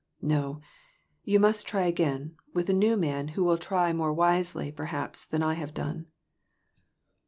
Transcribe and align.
No, 0.23 0.61
you 1.25 1.39
must 1.39 1.67
try 1.67 1.83
again 1.83 2.35
with 2.55 2.67
a 2.71 2.73
new 2.73 2.97
man 2.97 3.27
who 3.27 3.43
will 3.43 3.59
try 3.59 3.93
more 3.93 4.11
wisely, 4.11 4.71
perhaps, 4.71 5.23
than 5.25 5.43
I 5.43 5.53
have 5.53 5.75
done." 5.75 6.07